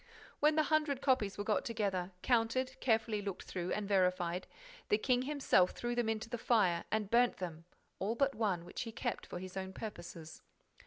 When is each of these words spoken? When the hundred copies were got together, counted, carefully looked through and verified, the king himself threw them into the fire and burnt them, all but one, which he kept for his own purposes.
When 0.39 0.55
the 0.55 0.63
hundred 0.63 0.99
copies 0.99 1.37
were 1.37 1.43
got 1.43 1.63
together, 1.63 2.11
counted, 2.23 2.75
carefully 2.79 3.21
looked 3.21 3.43
through 3.43 3.71
and 3.73 3.87
verified, 3.87 4.47
the 4.89 4.97
king 4.97 5.21
himself 5.21 5.73
threw 5.73 5.93
them 5.93 6.09
into 6.09 6.27
the 6.27 6.39
fire 6.39 6.85
and 6.89 7.11
burnt 7.11 7.37
them, 7.37 7.65
all 7.99 8.15
but 8.15 8.33
one, 8.33 8.65
which 8.65 8.81
he 8.81 8.91
kept 8.91 9.27
for 9.27 9.37
his 9.37 9.55
own 9.55 9.73
purposes. 9.73 10.41